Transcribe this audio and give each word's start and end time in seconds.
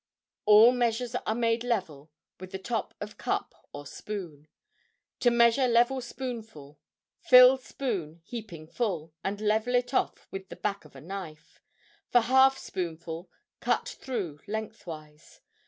All 0.45 0.71
measures 0.71 1.13
are 1.27 1.35
made 1.35 1.63
level 1.63 2.09
with 2.39 2.51
the 2.51 2.57
top 2.57 2.95
of 2.99 3.19
cup 3.19 3.53
or 3.71 3.85
spoon. 3.85 4.47
To 5.19 5.29
measure 5.29 5.67
level 5.67 6.01
spoonful: 6.01 6.79
Fill 7.19 7.57
spoon 7.59 8.19
heaping 8.23 8.65
full, 8.65 9.13
and 9.23 9.39
level 9.39 9.75
it 9.75 9.93
off 9.93 10.27
with 10.31 10.49
the 10.49 10.55
back 10.55 10.85
of 10.85 10.95
a 10.95 11.01
knife. 11.01 11.61
For 12.09 12.21
half 12.21 12.57
spoonful, 12.57 13.29
cut 13.59 13.87
through 13.89 14.39
lengthwise. 14.47 15.41